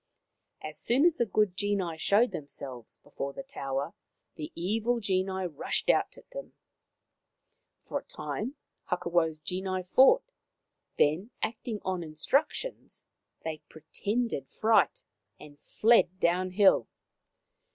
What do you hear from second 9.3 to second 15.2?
genii fought; then, acting on instructions, they pretended fright,